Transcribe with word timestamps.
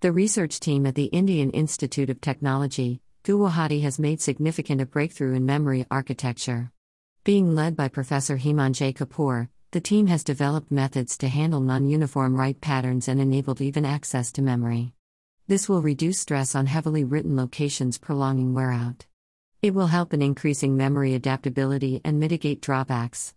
The 0.00 0.12
research 0.12 0.60
team 0.60 0.86
at 0.86 0.94
the 0.94 1.06
Indian 1.06 1.50
Institute 1.50 2.08
of 2.08 2.20
Technology, 2.20 3.00
Guwahati 3.24 3.82
has 3.82 3.98
made 3.98 4.20
significant 4.20 4.80
a 4.80 4.86
breakthrough 4.86 5.34
in 5.34 5.44
memory 5.44 5.86
architecture. 5.90 6.70
Being 7.24 7.56
led 7.56 7.74
by 7.74 7.88
Professor 7.88 8.36
Hemangee 8.38 8.94
Kapoor, 8.94 9.48
the 9.72 9.80
team 9.80 10.06
has 10.06 10.22
developed 10.22 10.70
methods 10.70 11.18
to 11.18 11.26
handle 11.26 11.60
non 11.60 11.84
uniform 11.84 12.36
write 12.36 12.60
patterns 12.60 13.08
and 13.08 13.20
enabled 13.20 13.60
even 13.60 13.84
access 13.84 14.30
to 14.30 14.40
memory. 14.40 14.92
This 15.48 15.68
will 15.68 15.82
reduce 15.82 16.20
stress 16.20 16.54
on 16.54 16.66
heavily 16.66 17.02
written 17.02 17.34
locations, 17.34 17.98
prolonging 17.98 18.54
wear 18.54 18.70
out. 18.70 19.04
It 19.62 19.74
will 19.74 19.88
help 19.88 20.14
in 20.14 20.22
increasing 20.22 20.76
memory 20.76 21.14
adaptability 21.14 22.00
and 22.04 22.20
mitigate 22.20 22.62
drawbacks. 22.62 23.34